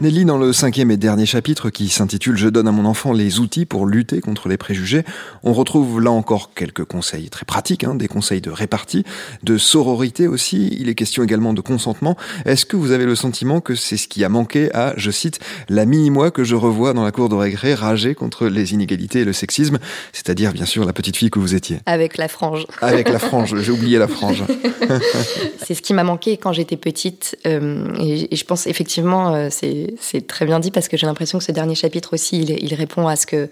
Nelly, 0.00 0.24
dans 0.24 0.38
le 0.38 0.52
cinquième 0.52 0.92
et 0.92 0.96
dernier 0.96 1.26
chapitre 1.26 1.70
qui 1.70 1.88
s'intitule 1.88 2.36
Je 2.36 2.48
donne 2.48 2.68
à 2.68 2.70
mon 2.70 2.84
enfant 2.84 3.12
les 3.12 3.40
outils 3.40 3.66
pour 3.66 3.84
lutter 3.84 4.20
contre 4.20 4.48
les 4.48 4.56
préjugés, 4.56 5.02
on 5.42 5.52
retrouve 5.52 6.00
là 6.00 6.12
encore 6.12 6.54
quelques 6.54 6.84
conseils 6.84 7.30
très 7.30 7.44
pratiques, 7.44 7.82
hein, 7.82 7.96
des 7.96 8.06
conseils 8.06 8.40
de 8.40 8.50
répartie, 8.50 9.02
de 9.42 9.58
sororité 9.58 10.28
aussi. 10.28 10.68
Il 10.78 10.88
est 10.88 10.94
question 10.94 11.24
également 11.24 11.52
de 11.52 11.60
consentement. 11.60 12.16
Est-ce 12.44 12.64
que 12.64 12.76
vous 12.76 12.92
avez 12.92 13.06
le 13.06 13.16
sentiment 13.16 13.60
que 13.60 13.74
c'est 13.74 13.96
ce 13.96 14.06
qui 14.06 14.22
a 14.22 14.28
manqué 14.28 14.72
à, 14.72 14.94
je 14.96 15.10
cite, 15.10 15.40
la 15.68 15.84
mini-moi 15.84 16.30
que 16.30 16.44
je 16.44 16.54
revois 16.54 16.92
dans 16.92 17.02
la 17.02 17.10
cour 17.10 17.28
de 17.28 17.34
récré 17.34 17.74
rager 17.74 18.14
contre 18.14 18.46
les 18.46 18.74
inégalités 18.74 19.22
et 19.22 19.24
le 19.24 19.32
sexisme, 19.32 19.80
c'est-à-dire 20.12 20.52
bien 20.52 20.66
sûr 20.66 20.84
la 20.84 20.92
petite 20.92 21.16
fille 21.16 21.30
que 21.30 21.40
vous 21.40 21.56
étiez 21.56 21.80
Avec 21.86 22.18
la 22.18 22.28
frange. 22.28 22.68
Avec 22.80 23.08
la 23.08 23.18
frange, 23.18 23.60
j'ai 23.60 23.72
oublié 23.72 23.98
la 23.98 24.06
frange. 24.06 24.44
c'est 25.64 25.74
ce 25.74 25.82
qui 25.82 25.94
m'a 25.94 26.04
manqué 26.04 26.36
quand 26.36 26.52
j'étais 26.52 26.76
petite 26.76 27.36
euh, 27.46 27.88
et, 28.00 28.34
je 28.34 28.44
pense 28.44 28.66
effectivement 28.66 29.34
euh, 29.34 29.48
c'est 29.50 29.87
c'est 30.00 30.26
très 30.26 30.44
bien 30.44 30.60
dit 30.60 30.70
parce 30.70 30.88
que 30.88 30.96
j'ai 30.96 31.06
l'impression 31.06 31.38
que 31.38 31.44
ce 31.44 31.52
dernier 31.52 31.74
chapitre 31.74 32.14
aussi, 32.14 32.40
il, 32.40 32.74
répond 32.74 33.06
à 33.06 33.16
ce 33.16 33.26
que, 33.26 33.48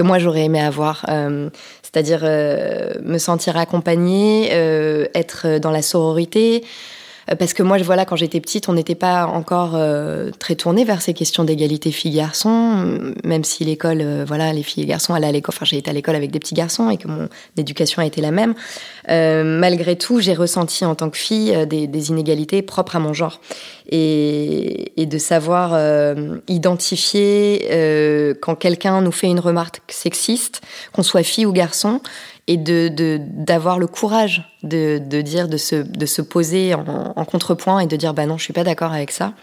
moi 0.00 0.18
j'aurais 0.18 0.44
aimé 0.44 0.60
avoir. 0.60 1.04
Euh, 1.08 1.50
c'est-à-dire 1.82 2.20
euh, 2.22 2.94
me 3.02 3.18
sentir 3.18 3.56
accompagnée, 3.56 4.50
euh, 4.52 5.06
être 5.14 5.58
dans 5.58 5.70
la 5.70 5.82
sororité, 5.82 6.64
parce 7.36 7.52
que 7.52 7.62
moi, 7.62 7.76
voilà, 7.78 8.04
quand 8.04 8.16
j'étais 8.16 8.40
petite, 8.40 8.68
on 8.68 8.72
n'était 8.72 8.94
pas 8.94 9.26
encore 9.26 9.72
euh, 9.74 10.30
très 10.38 10.54
tourné 10.54 10.84
vers 10.84 11.02
ces 11.02 11.12
questions 11.12 11.44
d'égalité 11.44 11.90
filles-garçons, 11.90 13.12
même 13.24 13.44
si 13.44 13.64
l'école, 13.64 14.00
euh, 14.00 14.24
voilà, 14.26 14.52
les 14.52 14.62
filles 14.62 14.84
et 14.84 14.86
garçons 14.86 15.14
allaient 15.14 15.26
à 15.26 15.32
l'école. 15.32 15.54
Enfin, 15.54 15.66
j'ai 15.66 15.76
été 15.76 15.90
à 15.90 15.92
l'école 15.92 16.14
avec 16.14 16.30
des 16.30 16.38
petits 16.38 16.54
garçons 16.54 16.88
et 16.90 16.96
que 16.96 17.06
mon 17.08 17.28
éducation 17.56 18.00
a 18.00 18.06
été 18.06 18.20
la 18.20 18.30
même. 18.30 18.54
malgré 19.08 19.96
tout, 19.96 20.20
j'ai 20.20 20.34
ressenti 20.34 20.84
en 20.84 20.94
tant 20.94 21.10
que 21.10 21.18
fille 21.18 21.66
des, 21.66 22.08
inégalités 22.08 22.62
propres 22.62 22.96
à 22.96 23.00
mon 23.00 23.12
genre 23.12 23.40
et, 23.90 25.00
et 25.00 25.06
de 25.06 25.18
savoir 25.18 25.78
identifier 26.46 28.36
quand 28.40 28.54
quelqu'un 28.54 29.00
nous 29.00 29.12
fait 29.12 29.26
une 29.26 29.40
remarque 29.40 29.80
sexiste, 29.88 30.62
qu'on 30.92 31.02
soit 31.02 31.22
fille 31.22 31.46
ou 31.46 31.52
garçon, 31.52 32.00
et 32.48 32.56
de 32.56 33.20
d'avoir 33.20 33.78
le 33.78 33.86
courage 33.86 34.42
de, 34.64 34.98
de 34.98 35.20
dire 35.20 35.48
de 35.48 35.58
se 35.58 35.76
de 35.76 36.06
se 36.06 36.22
poser 36.22 36.74
en, 36.74 37.12
en, 37.14 37.24
contrepoint 37.24 37.78
et 37.78 37.86
de 37.86 37.94
dire 37.94 38.14
bah 38.14 38.26
non 38.26 38.38
je 38.38 38.42
suis 38.42 38.54
pas 38.54 38.64
d'accord 38.64 38.92
avec 38.92 39.12
ça. 39.12 39.34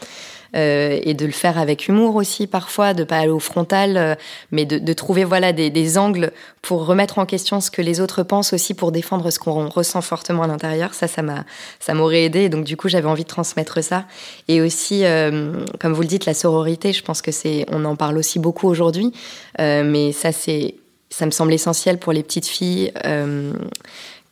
Euh, 0.56 1.00
et 1.04 1.16
de 1.16 1.26
le 1.26 1.34
faire 1.34 1.58
avec 1.58 1.90
humour 1.90 2.16
aussi 2.16 2.48
parfois 2.48 2.94
de 2.94 3.04
pas 3.04 3.18
aller 3.18 3.30
au 3.30 3.40
frontal 3.40 3.98
euh, 3.98 4.16
mais 4.52 4.64
de, 4.64 4.78
de, 4.78 4.94
trouver 4.94 5.26
voilà 5.26 5.52
des, 5.52 5.70
des, 5.70 5.98
angles 5.98 6.32
pour 6.62 6.86
remettre 6.86 7.20
en 7.20 7.26
question 7.26 7.60
ce 7.60 7.70
que 7.70 7.82
les 7.82 8.00
autres 8.00 8.24
pensent 8.24 8.54
aussi 8.54 8.74
pour 8.74 8.94
défendre 8.94 9.32
ce 9.32 9.40
qu'on 9.40 9.68
ressent 9.68 10.02
fortement 10.02 10.44
à 10.44 10.48
l'intérieur. 10.48 10.94
Ça 10.94 11.08
ça 11.08 11.24
m'a 11.24 11.44
ça 11.80 11.94
m'aurait 11.94 12.24
aidé. 12.24 12.48
Donc 12.48 12.64
du 12.64 12.78
coup 12.78 12.88
j'avais 12.88 13.08
envie 13.08 13.24
de 13.24 13.30
transmettre 13.30 13.84
ça. 13.84 14.06
Et 14.48 14.62
aussi 14.62 15.04
euh, 15.04 15.66
comme 15.80 15.94
vous 15.94 16.04
le 16.04 16.08
dites 16.08 16.26
la 16.26 16.34
sororité 16.34 16.94
je 16.94 17.04
pense 17.04 17.22
que 17.22 17.32
c'est 17.32 17.66
on 17.72 17.84
en 17.84 17.98
parle 17.98 18.18
aussi 18.18 18.40
beaucoup 18.40 18.70
aujourd'hui. 18.70 19.12
Euh, 19.60 19.84
mais 19.84 20.14
ça 20.14 20.32
c'est 20.32 20.76
ça 21.10 21.26
me 21.26 21.32
semble 21.32 21.54
essentiel 21.54 21.98
pour 21.98 22.14
les 22.14 22.24
petites 22.24 22.48
filles 22.48 22.92
euh, 23.06 23.54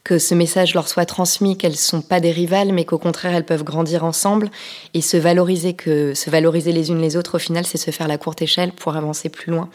que 0.04 0.20
ce 0.20 0.36
message 0.36 0.74
leur 0.74 0.88
soit 0.88 1.06
transmis, 1.06 1.58
qu'elles 1.58 1.72
ne 1.72 1.78
sont 1.78 2.02
pas 2.02 2.20
des 2.20 2.32
rivales, 2.32 2.74
mais 2.74 2.84
qu'au 2.84 2.98
contraire 2.98 3.34
elles 3.36 3.46
peuvent 3.46 3.64
grandir 3.64 4.04
ensemble 4.04 4.50
et 4.94 5.02
se 5.02 5.16
valoriser, 5.16 5.74
que 5.74 6.14
se 6.14 6.30
valoriser 6.30 6.74
les 6.74 6.90
unes 6.90 7.02
les 7.02 7.16
autres. 7.16 7.36
Au 7.36 7.40
final, 7.40 7.66
c'est 7.66 7.78
se 7.78 7.92
faire 7.92 8.08
la 8.08 8.18
courte 8.18 8.42
échelle 8.42 8.74
pour 8.74 8.96
avancer 8.96 9.30
plus 9.30 9.52
loin 9.52 9.70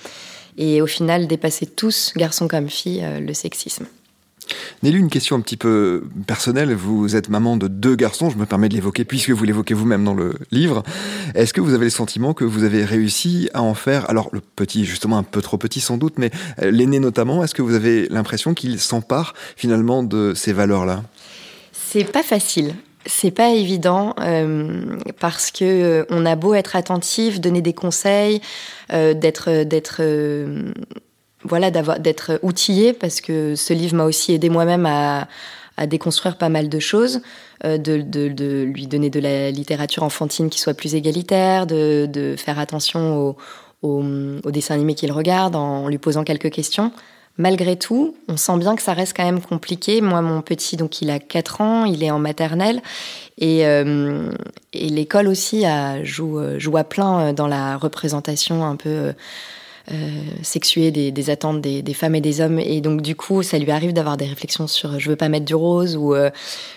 et 0.58 0.82
au 0.82 0.86
final 0.86 1.26
dépasser 1.26 1.66
tous, 1.66 2.12
garçons 2.16 2.48
comme 2.48 2.68
filles, 2.68 3.02
euh, 3.04 3.20
le 3.20 3.32
sexisme. 3.32 3.86
Nelly, 4.82 4.98
une 4.98 5.10
question 5.10 5.36
un 5.36 5.40
petit 5.40 5.56
peu 5.56 6.04
personnelle. 6.26 6.72
Vous 6.74 7.16
êtes 7.16 7.28
maman 7.28 7.56
de 7.56 7.68
deux 7.68 7.96
garçons, 7.96 8.30
je 8.30 8.36
me 8.36 8.46
permets 8.46 8.68
de 8.68 8.74
l'évoquer 8.74 9.04
puisque 9.04 9.30
vous 9.30 9.44
l'évoquez 9.44 9.74
vous-même 9.74 10.04
dans 10.04 10.14
le 10.14 10.34
livre. 10.52 10.82
Est-ce 11.34 11.52
que 11.52 11.60
vous 11.60 11.74
avez 11.74 11.84
le 11.86 11.90
sentiment 11.90 12.34
que 12.34 12.44
vous 12.44 12.64
avez 12.64 12.84
réussi 12.84 13.48
à 13.54 13.62
en 13.62 13.74
faire, 13.74 14.08
alors 14.08 14.28
le 14.32 14.40
petit, 14.40 14.84
justement 14.84 15.18
un 15.18 15.22
peu 15.22 15.42
trop 15.42 15.58
petit 15.58 15.80
sans 15.80 15.96
doute, 15.96 16.14
mais 16.18 16.30
euh, 16.62 16.70
l'aîné 16.70 17.00
notamment, 17.00 17.42
est-ce 17.42 17.54
que 17.54 17.62
vous 17.62 17.74
avez 17.74 18.08
l'impression 18.08 18.54
qu'il 18.54 18.78
s'empare 18.78 19.34
finalement 19.56 20.02
de 20.02 20.32
ces 20.34 20.52
valeurs-là? 20.52 21.02
C'est 21.72 22.04
pas 22.04 22.22
facile. 22.22 22.74
C'est 23.06 23.30
pas 23.30 23.50
évident 23.50 24.14
euh, 24.20 24.82
parce 25.18 25.50
que 25.50 25.64
euh, 25.64 26.04
on 26.10 26.26
a 26.26 26.36
beau 26.36 26.54
être 26.54 26.76
attentif, 26.76 27.40
donner 27.40 27.62
des 27.62 27.72
conseils, 27.72 28.40
d'être 28.90 29.64
d'être 29.64 30.02
voilà, 31.44 31.70
d'être 31.70 32.40
outillé 32.42 32.92
parce 32.92 33.20
que 33.20 33.54
ce 33.54 33.72
livre 33.72 33.96
m'a 33.96 34.04
aussi 34.04 34.32
aidé 34.32 34.48
moi-même 34.48 34.86
à, 34.86 35.28
à, 35.76 35.86
déconstruire 35.86 36.36
pas 36.36 36.48
mal 36.48 36.68
de 36.68 36.78
choses, 36.80 37.20
euh, 37.64 37.78
de, 37.78 38.00
de, 38.00 38.28
de, 38.28 38.62
lui 38.62 38.86
donner 38.86 39.08
de 39.08 39.20
la 39.20 39.50
littérature 39.50 40.02
enfantine 40.02 40.50
qui 40.50 40.58
soit 40.58 40.74
plus 40.74 40.94
égalitaire, 40.94 41.66
de, 41.66 42.06
de 42.06 42.34
faire 42.36 42.58
attention 42.58 43.16
aux, 43.16 43.36
aux, 43.82 44.50
dessins 44.50 44.74
animés 44.74 44.94
qu'il 44.94 45.12
regarde 45.12 45.54
en 45.54 45.88
lui 45.88 45.98
posant 45.98 46.24
quelques 46.24 46.50
questions. 46.50 46.90
Malgré 47.40 47.76
tout, 47.76 48.16
on 48.26 48.36
sent 48.36 48.58
bien 48.58 48.74
que 48.74 48.82
ça 48.82 48.94
reste 48.94 49.16
quand 49.16 49.24
même 49.24 49.40
compliqué. 49.40 50.00
Moi, 50.00 50.20
mon 50.22 50.42
petit, 50.42 50.76
donc 50.76 51.00
il 51.02 51.08
a 51.08 51.20
4 51.20 51.60
ans, 51.60 51.84
il 51.84 52.02
est 52.02 52.10
en 52.10 52.18
maternelle. 52.18 52.82
Et, 53.38 53.64
euh, 53.64 54.32
et 54.72 54.88
l'école 54.88 55.28
aussi 55.28 55.64
a, 55.64 56.02
joue, 56.02 56.40
joue 56.58 56.76
à 56.76 56.82
plein 56.82 57.32
dans 57.32 57.46
la 57.46 57.76
représentation 57.76 58.64
un 58.64 58.74
peu 58.74 59.12
euh, 59.90 59.94
sexuer 60.42 60.90
des, 60.90 61.12
des 61.12 61.30
attentes 61.30 61.62
des, 61.62 61.80
des, 61.80 61.94
femmes 61.94 62.14
et 62.14 62.20
des 62.20 62.40
hommes. 62.42 62.58
Et 62.58 62.80
donc, 62.82 63.00
du 63.00 63.16
coup, 63.16 63.42
ça 63.42 63.58
lui 63.58 63.70
arrive 63.70 63.94
d'avoir 63.94 64.16
des 64.18 64.26
réflexions 64.26 64.66
sur 64.66 64.98
je 64.98 65.08
veux 65.08 65.16
pas 65.16 65.30
mettre 65.30 65.46
du 65.46 65.54
rose 65.54 65.96
ou, 65.96 66.14
euh, 66.14 66.30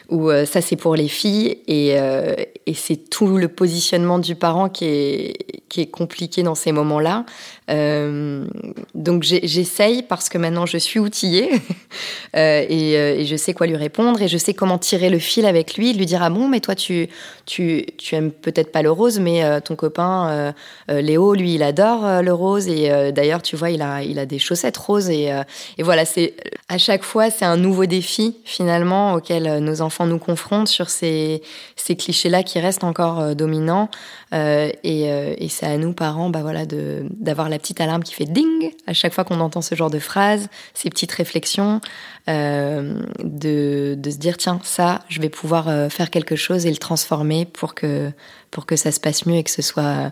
ou 0.09 0.29
euh, 0.29 0.45
ça, 0.45 0.61
c'est 0.61 0.77
pour 0.77 0.95
les 0.95 1.09
filles. 1.09 1.57
Et, 1.67 1.89
et 1.91 2.73
c'est 2.73 3.09
tout 3.09 3.37
le 3.37 3.47
positionnement 3.47 4.19
du 4.19 4.35
parent 4.35 4.69
qui 4.69 4.85
est, 4.85 5.60
qui 5.71 5.79
est 5.79 5.87
compliqué 5.87 6.43
dans 6.43 6.53
ces 6.53 6.73
moments-là. 6.73 7.25
Euh, 7.69 8.45
donc 8.93 9.23
j'essaye 9.23 10.03
parce 10.03 10.27
que 10.27 10.37
maintenant 10.37 10.65
je 10.65 10.77
suis 10.77 10.99
outillée 10.99 11.49
euh, 12.35 12.65
et, 12.67 12.97
euh, 12.97 13.19
et, 13.19 13.25
je 13.25 13.37
sais 13.37 13.53
quoi 13.53 13.67
lui 13.67 13.77
répondre 13.77 14.21
et 14.21 14.27
je 14.27 14.37
sais 14.37 14.53
comment 14.53 14.77
tirer 14.77 15.09
le 15.09 15.19
fil 15.19 15.45
avec 15.45 15.75
lui, 15.75 15.93
lui 15.93 16.05
dire 16.05 16.21
ah 16.23 16.29
bon 16.29 16.49
mais 16.49 16.59
toi 16.59 16.75
tu 16.75 17.07
tu, 17.45 17.85
tu 17.97 18.15
aimes 18.15 18.31
peut-être 18.31 18.73
pas 18.73 18.81
le 18.81 18.91
rose 18.91 19.19
mais 19.19 19.61
ton 19.61 19.77
copain 19.77 20.53
Léo 20.89 21.33
lui 21.33 21.55
il 21.55 21.63
adore 21.63 22.21
le 22.21 22.33
rose 22.33 22.67
et 22.67 23.11
d'ailleurs 23.13 23.41
tu 23.41 23.55
vois 23.55 23.69
il 23.69 23.81
a 23.81 24.03
il 24.03 24.19
a 24.19 24.25
des 24.25 24.39
chaussettes 24.39 24.77
roses 24.77 25.09
et, 25.09 25.31
et 25.77 25.83
voilà 25.83 26.03
c'est 26.03 26.33
à 26.67 26.77
chaque 26.77 27.03
fois 27.03 27.29
c'est 27.29 27.45
un 27.45 27.57
nouveau 27.57 27.85
défi 27.85 28.37
finalement 28.43 29.13
auquel 29.13 29.59
nos 29.59 29.81
enfants 29.81 30.05
nous 30.05 30.19
confrontent 30.19 30.67
sur 30.67 30.89
ces 30.89 31.41
ces 31.77 31.95
clichés 31.95 32.29
là 32.29 32.43
qui 32.43 32.59
restent 32.59 32.83
encore 32.83 33.35
dominants 33.35 33.89
et, 34.33 35.03
et 35.03 35.49
c'est 35.49 35.65
à 35.65 35.77
nous 35.77 35.93
parents 35.93 36.29
bah 36.29 36.41
voilà 36.41 36.65
d'avoir 36.65 37.49
la 37.49 37.59
petite 37.59 37.81
alarme 37.81 38.03
qui 38.03 38.13
fait 38.13 38.25
ding 38.25 38.71
à 38.87 38.93
chaque 38.93 39.13
fois 39.13 39.23
qu'on 39.23 39.39
entend 39.39 39.61
ce 39.61 39.75
genre 39.75 39.89
de 39.89 39.99
phrase, 39.99 40.47
ces 40.73 40.89
petites 40.89 41.11
réflexions, 41.11 41.81
euh, 42.29 43.01
de, 43.23 43.95
de, 43.97 44.11
se 44.11 44.17
dire 44.17 44.37
tiens 44.37 44.59
ça, 44.63 44.99
je 45.09 45.21
vais 45.21 45.29
pouvoir 45.29 45.67
euh, 45.67 45.89
faire 45.89 46.09
quelque 46.09 46.35
chose 46.35 46.65
et 46.65 46.71
le 46.71 46.77
transformer 46.77 47.45
pour 47.45 47.73
que 47.73 48.11
pour 48.51 48.65
que 48.65 48.75
ça 48.75 48.91
se 48.91 48.99
passe 48.99 49.25
mieux 49.25 49.37
et 49.37 49.43
que 49.43 49.51
ce 49.51 49.61
soit 49.61 50.11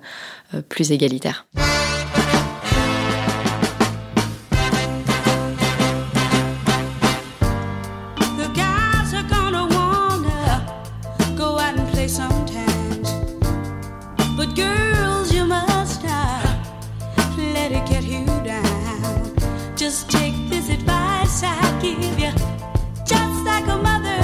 euh, 0.53 0.61
plus 0.61 0.91
égalitaire. 0.91 1.45
get 17.69 18.03
you 18.03 18.25
down. 18.43 19.35
Just 19.75 20.09
take 20.09 20.33
this 20.49 20.69
advice 20.69 21.43
I 21.43 21.79
give 21.81 22.19
you, 22.19 22.31
just 23.05 23.45
like 23.45 23.67
a 23.67 23.77
mother. 23.77 24.19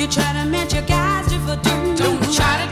You 0.00 0.06
try 0.06 0.32
to 0.32 0.44
match 0.48 0.74
your 0.74 0.82
guys, 0.82 1.26
Don't 1.96 2.34
try 2.34 2.66
to 2.66 2.71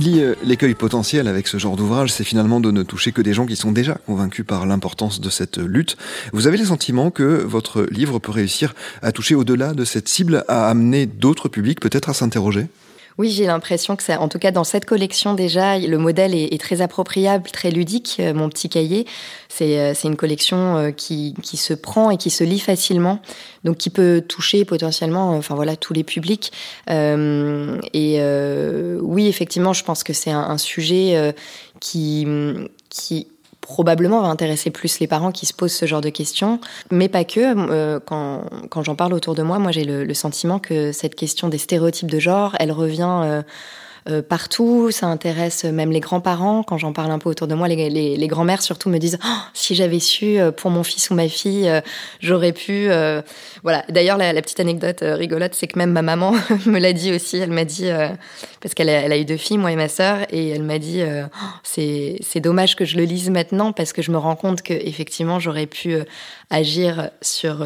Nelly, 0.00 0.22
euh, 0.22 0.34
l'écueil 0.42 0.74
potentiel 0.74 1.28
avec 1.28 1.46
ce 1.46 1.58
genre 1.58 1.76
d'ouvrage, 1.76 2.10
c'est 2.10 2.24
finalement 2.24 2.58
de 2.58 2.70
ne 2.70 2.82
toucher 2.82 3.12
que 3.12 3.20
des 3.20 3.34
gens 3.34 3.44
qui 3.44 3.54
sont 3.54 3.70
déjà 3.70 3.98
convaincus 4.06 4.46
par 4.46 4.64
l'importance 4.64 5.20
de 5.20 5.28
cette 5.28 5.58
lutte. 5.58 5.98
Vous 6.32 6.46
avez 6.46 6.56
le 6.56 6.64
sentiment 6.64 7.10
que 7.10 7.22
votre 7.22 7.82
livre 7.82 8.18
peut 8.18 8.32
réussir 8.32 8.74
à 9.02 9.12
toucher 9.12 9.34
au-delà 9.34 9.74
de 9.74 9.84
cette 9.84 10.08
cible, 10.08 10.42
à 10.48 10.70
amener 10.70 11.04
d'autres 11.04 11.50
publics 11.50 11.80
peut-être 11.80 12.08
à 12.08 12.14
s'interroger? 12.14 12.68
Oui, 13.18 13.30
j'ai 13.30 13.46
l'impression 13.46 13.96
que 13.96 14.02
ça, 14.02 14.20
en 14.20 14.28
tout 14.28 14.38
cas 14.38 14.50
dans 14.50 14.64
cette 14.64 14.84
collection 14.84 15.34
déjà, 15.34 15.78
le 15.78 15.98
modèle 15.98 16.34
est, 16.34 16.60
très 16.60 16.80
appropriable, 16.80 17.50
très 17.50 17.70
ludique. 17.70 18.16
Euh, 18.20 18.34
mon 18.34 18.48
petit 18.48 18.68
cahier, 18.68 19.06
c'est 19.48 19.78
euh, 19.78 19.94
une 20.04 20.16
collection 20.16 20.76
euh, 20.76 20.90
qui, 20.90 21.34
qui, 21.42 21.56
se 21.56 21.74
prend 21.74 22.10
et 22.10 22.16
qui 22.16 22.30
se 22.30 22.44
lit 22.44 22.60
facilement, 22.60 23.20
donc 23.64 23.76
qui 23.76 23.90
peut 23.90 24.22
toucher 24.26 24.64
potentiellement, 24.64 25.36
enfin 25.36 25.54
voilà, 25.54 25.76
tous 25.76 25.92
les 25.92 26.04
publics. 26.04 26.52
Euh, 26.88 27.78
et 27.92 28.20
oui, 29.00 29.26
effectivement, 29.26 29.72
je 29.72 29.84
pense 29.84 30.04
que 30.04 30.12
c'est 30.12 30.30
un, 30.30 30.40
un, 30.40 30.58
sujet 30.58 31.34
qui 31.80 32.26
qui 32.88 33.26
probablement 33.70 34.20
va 34.20 34.28
intéresser 34.28 34.70
plus 34.70 34.98
les 34.98 35.06
parents 35.06 35.30
qui 35.30 35.46
se 35.46 35.54
posent 35.54 35.72
ce 35.72 35.86
genre 35.86 36.00
de 36.00 36.10
questions, 36.10 36.58
mais 36.90 37.08
pas 37.08 37.22
que. 37.22 37.40
Euh, 37.40 38.00
quand, 38.04 38.42
quand 38.68 38.82
j'en 38.82 38.96
parle 38.96 39.14
autour 39.14 39.36
de 39.36 39.42
moi, 39.42 39.60
moi 39.60 39.70
j'ai 39.70 39.84
le, 39.84 40.02
le, 40.02 40.14
sentiment 40.14 40.58
que 40.58 40.90
cette 40.90 41.14
question 41.14 41.48
des 41.48 41.58
stéréotypes 41.58 42.10
de 42.10 42.18
genre, 42.18 42.56
elle 42.58 42.72
revient 42.72 43.42
euh, 44.08 44.22
partout. 44.22 44.90
Ça 44.90 45.06
intéresse 45.06 45.64
même 45.64 45.90
les 45.90 46.00
grands-parents. 46.00 46.62
Quand 46.62 46.78
j'en 46.78 46.92
parle 46.92 47.10
un 47.10 47.18
peu 47.18 47.28
autour 47.28 47.46
de 47.46 47.54
moi, 47.54 47.68
les, 47.68 48.26
grands-mères 48.28 48.62
surtout 48.62 48.88
me 48.88 48.98
disent 48.98 49.18
oh, 49.24 49.38
si 49.54 49.74
j'avais 49.74 50.00
su 50.00 50.38
euh, 50.38 50.52
pour 50.52 50.70
mon 50.70 50.82
fils 50.82 51.10
ou 51.10 51.14
ma 51.14 51.28
fille, 51.28 51.68
euh, 51.68 51.80
j'aurais 52.20 52.52
pu. 52.52 52.88
Voilà. 53.62 53.84
D'ailleurs, 53.88 54.16
la, 54.16 54.40
petite 54.40 54.60
anecdote 54.60 54.98
rigolote, 55.02 55.54
c'est 55.54 55.66
que 55.66 55.78
même 55.78 55.92
ma 55.92 56.02
maman 56.02 56.32
me 56.66 56.78
l'a 56.78 56.92
dit 56.92 57.12
aussi. 57.12 57.38
Elle 57.38 57.50
m'a 57.50 57.64
dit 57.64 57.88
parce 58.60 58.74
qu'elle 58.74 58.88
a, 58.88 59.00
elle 59.00 59.12
a, 59.12 59.18
eu 59.18 59.24
deux 59.24 59.36
filles, 59.36 59.58
moi 59.58 59.72
et 59.72 59.76
ma 59.76 59.88
sœur, 59.88 60.18
et 60.30 60.50
elle 60.50 60.62
m'a 60.62 60.78
dit 60.78 61.02
oh, 61.04 61.46
c'est 61.62 62.16
c'est 62.20 62.40
dommage 62.40 62.76
que 62.76 62.84
je 62.84 62.96
le 62.96 63.04
lise 63.04 63.30
maintenant 63.30 63.72
parce 63.72 63.92
que 63.92 64.02
je 64.02 64.10
me 64.10 64.18
rends 64.18 64.36
compte 64.36 64.62
que 64.62 64.74
effectivement 64.74 65.38
j'aurais 65.38 65.66
pu 65.66 65.96
agir 66.50 67.10
sur 67.20 67.64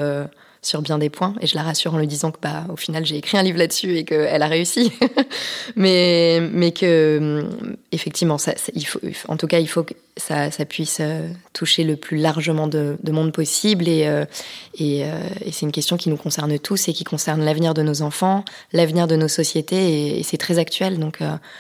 sur 0.67 0.83
bien 0.83 0.99
des 0.99 1.11
points 1.11 1.35
et 1.41 1.47
je 1.47 1.55
la 1.55 1.63
rassure 1.63 1.95
en 1.95 1.99
lui 1.99 2.07
disant 2.07 2.31
que 2.31 2.39
bah 2.41 2.65
au 2.69 2.77
final 2.77 3.05
j'ai 3.05 3.17
écrit 3.17 3.39
un 3.39 3.43
livre 3.43 3.59
là-dessus 3.59 3.97
et 3.97 4.05
qu'elle 4.05 4.43
a 4.43 4.47
réussi. 4.47 4.93
Mais 5.77 6.41
mais 6.53 6.73
que 6.73 7.45
effectivement 7.93 8.39
ça, 8.39 8.55
il 8.75 8.87
faut 8.87 9.01
en 9.29 9.37
tout 9.37 9.47
cas 9.47 9.59
il 9.59 9.69
faut 9.69 9.85
ça, 10.17 10.51
puisse 10.65 10.99
euh, 11.01 11.29
toucher 11.53 11.83
le 11.83 11.97
plus 11.97 12.17
largement 12.17 12.69
de, 12.69 12.97
de 13.03 13.13
monde 13.13 13.33
possible 13.33 13.89
et, 13.89 14.07
euh, 14.07 14.25
euh, 14.81 15.29
et 15.45 15.53
c'est 15.53 15.67
une 15.67 15.73
question 15.73 15.97
qui 15.97 16.09
nous 16.09 16.17
concerne 16.17 16.57
tous 16.59 16.89
et 16.89 16.93
qui 16.93 17.05
concerne 17.05 17.45
l'avenir 17.45 17.75
de 17.75 17.83
nos 17.83 18.03
enfants, 18.03 18.45
l'avenir 18.73 19.07
de 19.09 19.17
nos 19.17 19.29
sociétés 19.29 20.19
et, 20.19 20.23
c'est 20.23 20.37
très 20.37 20.59
actuel 20.59 20.99
donc 20.99 21.19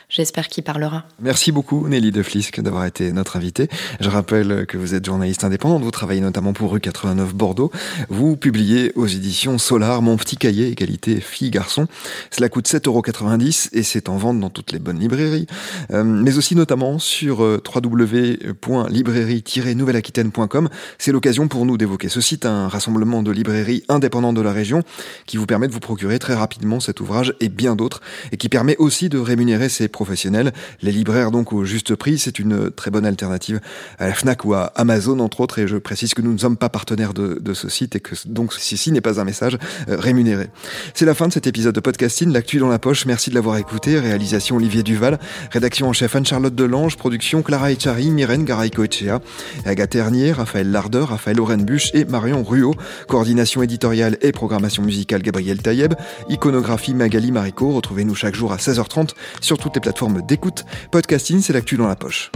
j'espère 0.08 0.48
qu'il 0.48 0.64
parlera. 0.64 1.04
Merci 1.20 1.52
beaucoup 1.52 1.86
Nelly 1.86 2.12
De 2.12 2.24
d'avoir 2.62 2.86
été 2.86 3.12
notre 3.12 3.36
invitée. 3.36 3.68
Je 4.00 4.08
rappelle 4.08 4.64
que 4.66 4.78
vous 4.78 4.94
êtes 4.94 5.04
journaliste 5.04 5.44
indépendante, 5.44 5.82
vous 5.82 5.90
travaillez 5.90 6.20
notamment 6.20 6.52
pour 6.52 6.72
rue 6.72 6.80
89 6.80 7.34
Bordeaux. 7.34 7.70
Vous 8.08 8.36
publiez 8.36 8.92
aux 8.94 9.06
éditions 9.06 9.58
Solar 9.58 10.00
Mon 10.00 10.16
petit 10.16 10.36
cahier 10.36 10.68
égalité 10.68 11.20
fille-garçon. 11.20 11.86
Cela 12.30 12.48
coûte 12.48 12.66
7,90€ 12.66 13.70
et 13.72 13.82
c'est 13.82 14.08
en 14.08 14.16
vente 14.16 14.40
dans 14.40 14.50
toutes 14.50 14.72
les 14.72 14.78
bonnes 14.78 14.98
librairies, 14.98 15.46
mais 15.90 16.38
aussi 16.38 16.56
notamment 16.56 16.98
sur 16.98 17.40
www 17.40 18.43
www.librairie-nouvelle-aquitaine.com. 18.44 20.68
C'est 20.98 21.12
l'occasion 21.12 21.48
pour 21.48 21.66
nous 21.66 21.76
d'évoquer 21.76 22.08
ce 22.08 22.20
site, 22.20 22.46
un 22.46 22.68
rassemblement 22.68 23.22
de 23.22 23.30
librairies 23.30 23.84
indépendantes 23.88 24.36
de 24.36 24.40
la 24.40 24.52
région 24.52 24.82
qui 25.26 25.36
vous 25.36 25.46
permet 25.46 25.68
de 25.68 25.72
vous 25.72 25.80
procurer 25.80 26.18
très 26.18 26.34
rapidement 26.34 26.80
cet 26.80 27.00
ouvrage 27.00 27.34
et 27.40 27.48
bien 27.48 27.76
d'autres 27.76 28.00
et 28.32 28.36
qui 28.36 28.48
permet 28.48 28.76
aussi 28.78 29.08
de 29.08 29.18
rémunérer 29.18 29.68
ses 29.68 29.88
professionnels. 29.88 30.52
Les 30.82 30.92
libraires 30.92 31.30
donc 31.30 31.52
au 31.52 31.64
juste 31.64 31.94
prix, 31.94 32.18
c'est 32.18 32.38
une 32.38 32.70
très 32.70 32.90
bonne 32.90 33.06
alternative 33.06 33.60
à 33.98 34.08
la 34.08 34.14
FNAC 34.14 34.44
ou 34.44 34.54
à 34.54 34.72
Amazon 34.76 35.18
entre 35.20 35.40
autres 35.40 35.58
et 35.58 35.68
je 35.68 35.76
précise 35.76 36.14
que 36.14 36.22
nous 36.22 36.32
ne 36.32 36.38
sommes 36.38 36.56
pas 36.56 36.68
partenaires 36.68 37.14
de, 37.14 37.54
ce 37.54 37.68
site 37.68 37.94
et 37.94 38.00
que 38.00 38.14
donc 38.26 38.52
ceci 38.52 38.90
n'est 38.90 39.00
pas 39.00 39.20
un 39.20 39.24
message 39.24 39.58
euh, 39.88 39.96
rémunéré. 39.96 40.48
C'est 40.92 41.04
la 41.04 41.14
fin 41.14 41.28
de 41.28 41.32
cet 41.32 41.46
épisode 41.46 41.74
de 41.74 41.80
podcasting, 41.80 42.32
l'actu 42.32 42.58
dans 42.58 42.68
la 42.68 42.80
poche. 42.80 43.06
Merci 43.06 43.30
de 43.30 43.36
l'avoir 43.36 43.58
écouté. 43.58 43.98
Réalisation 43.98 44.56
Olivier 44.56 44.82
Duval, 44.82 45.20
rédaction 45.52 45.88
en 45.88 45.92
chef 45.92 46.16
Anne-Charlotte 46.16 46.54
Delange, 46.54 46.96
production 46.96 47.42
Clara 47.42 47.70
Echari, 47.70 48.10
Mireille 48.10 48.33
Rennes, 48.34 48.84
Echea, 48.84 49.20
Agathe 49.64 49.90
Ternier, 49.90 50.32
Raphaël 50.32 50.70
Larder, 50.70 51.04
Raphaël 51.08 51.40
Orenbuch 51.40 51.90
et 51.94 52.04
Marion 52.04 52.42
Ruot. 52.42 52.74
Coordination 53.06 53.62
éditoriale 53.62 54.18
et 54.22 54.32
programmation 54.32 54.82
musicale 54.82 55.22
Gabriel 55.22 55.62
Taïeb. 55.62 55.94
Iconographie 56.28 56.94
Magali 56.94 57.30
Marico. 57.30 57.72
Retrouvez-nous 57.72 58.14
chaque 58.14 58.34
jour 58.34 58.52
à 58.52 58.56
16h30 58.56 59.10
sur 59.40 59.58
toutes 59.58 59.76
les 59.76 59.80
plateformes 59.80 60.22
d'écoute. 60.22 60.64
Podcasting, 60.90 61.40
c'est 61.42 61.52
l'actu 61.52 61.76
dans 61.76 61.86
la 61.86 61.96
poche. 61.96 62.30